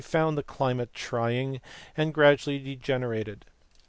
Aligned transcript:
153 0.01 0.19
found 0.19 0.35
the 0.35 0.41
climate 0.41 0.93
trying, 0.95 1.61
and 1.95 2.11
gradually 2.11 2.57
degenerated. 2.57 3.45